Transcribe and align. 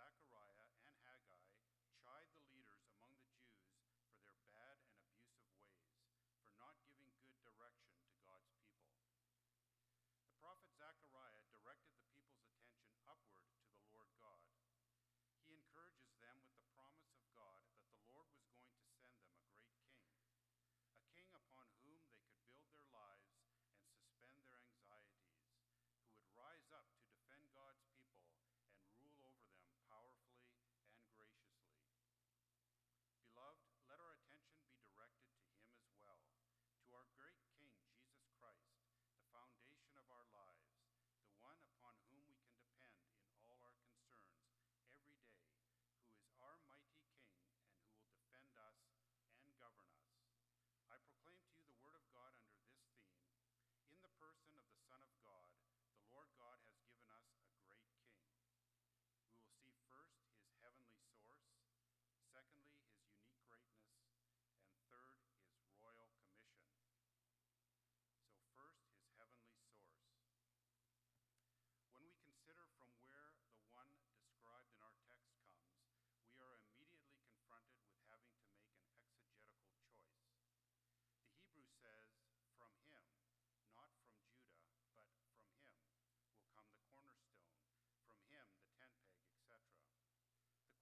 Zechariah 0.00 0.49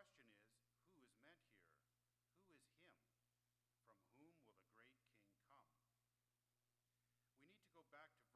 question 0.00 0.32
is 0.48 0.80
who 0.96 1.04
is 1.04 1.12
meant 1.20 1.44
here? 1.52 1.76
Who 2.48 2.56
is 2.56 2.72
him? 2.72 2.88
From 3.84 4.00
whom 4.16 4.32
will 4.40 4.56
the 4.56 4.64
great 4.72 4.96
king 5.12 5.28
come? 5.44 5.68
We 7.36 7.44
need 7.44 7.60
to 7.60 7.68
go 7.76 7.84
back 7.92 8.08
to 8.24 8.29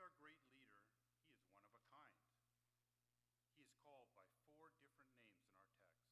our 0.00 0.16
great 0.16 0.40
leader, 0.56 0.80
he 1.28 1.36
is 1.36 1.44
one 1.52 1.60
of 1.60 1.76
a 1.76 1.82
kind. 1.92 2.24
He 3.52 3.60
is 3.60 3.68
called 3.84 4.08
by 4.16 4.24
four 4.48 4.72
different 4.80 5.12
names 5.20 5.44
in 5.44 5.52
our 5.60 5.68
text. 5.76 6.08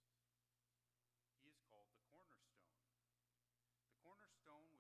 He 1.40 1.49
is 1.49 1.57
called 1.64 1.88
the 1.88 2.04
cornerstone. 2.12 2.85
The 3.88 3.97
cornerstone 4.04 4.77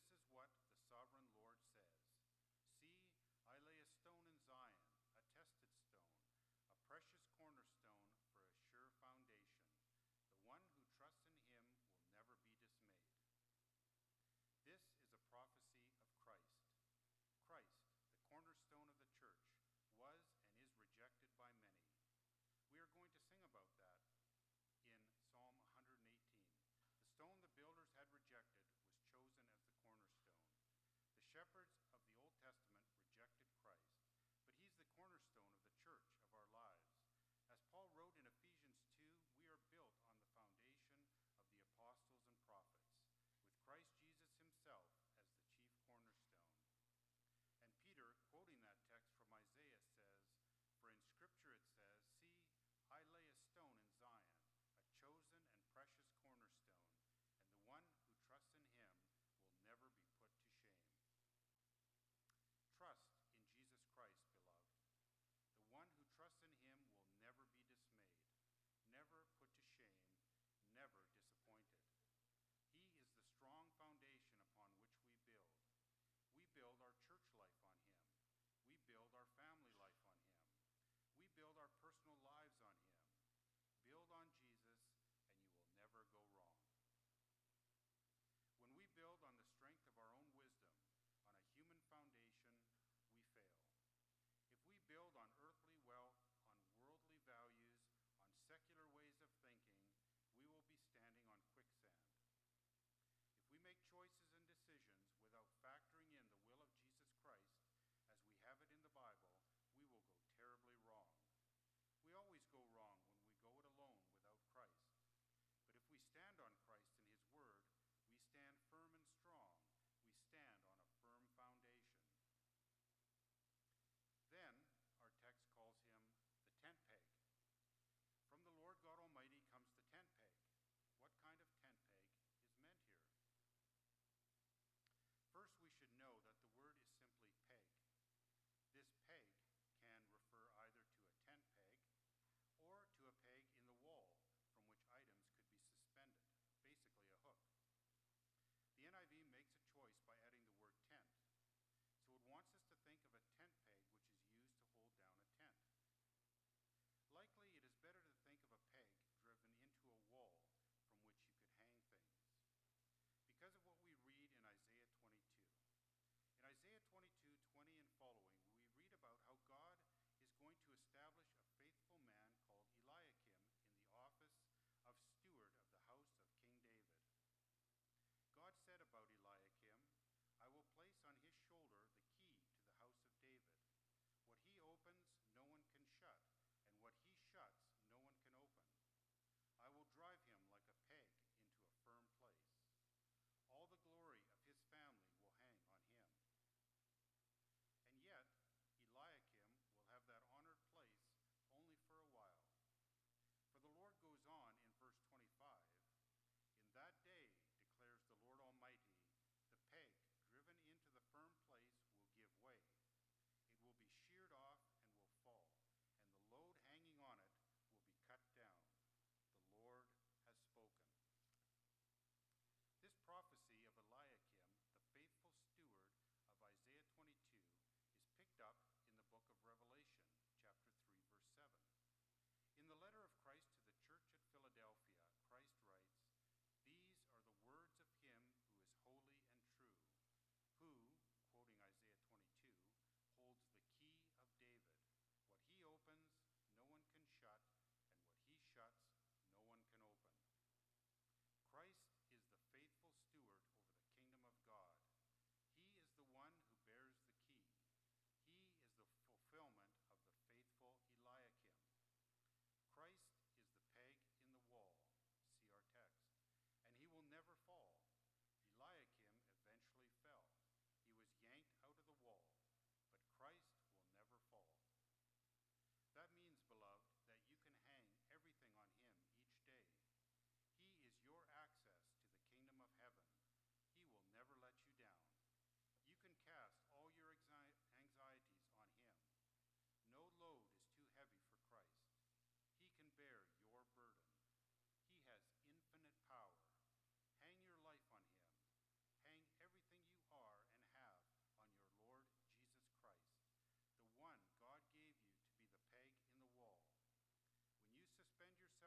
this 0.00 0.16
is 0.24 0.32
what 0.34 0.48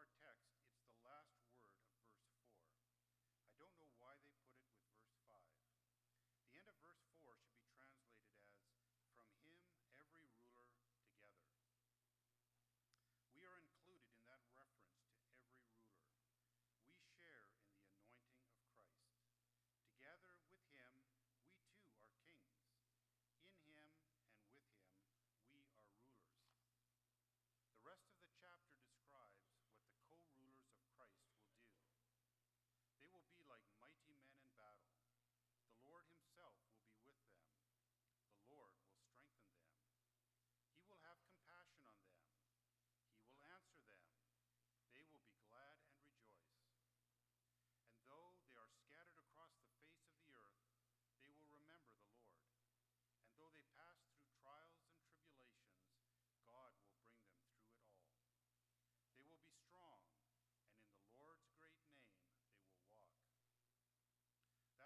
our 0.00 0.08
text, 0.24 0.49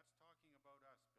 That's 0.04 0.20
talking 0.20 0.52
about 0.60 0.84
us, 0.84 1.13